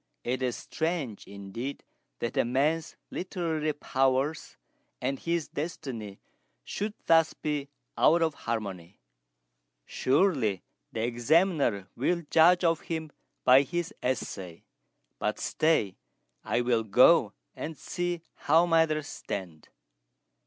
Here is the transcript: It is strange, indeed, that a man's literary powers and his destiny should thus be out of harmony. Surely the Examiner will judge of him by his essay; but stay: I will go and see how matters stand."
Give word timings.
It 0.23 0.41
is 0.41 0.55
strange, 0.55 1.27
indeed, 1.27 1.83
that 2.21 2.35
a 2.35 2.43
man's 2.43 2.95
literary 3.11 3.71
powers 3.71 4.57
and 4.99 5.19
his 5.19 5.47
destiny 5.47 6.17
should 6.63 6.95
thus 7.05 7.35
be 7.35 7.69
out 7.95 8.23
of 8.23 8.33
harmony. 8.33 8.99
Surely 9.85 10.63
the 10.91 11.03
Examiner 11.03 11.87
will 11.95 12.23
judge 12.31 12.63
of 12.63 12.79
him 12.81 13.11
by 13.43 13.61
his 13.61 13.93
essay; 14.01 14.63
but 15.19 15.37
stay: 15.37 15.97
I 16.43 16.61
will 16.61 16.81
go 16.81 17.33
and 17.55 17.77
see 17.77 18.23
how 18.33 18.65
matters 18.65 19.05
stand." 19.05 19.69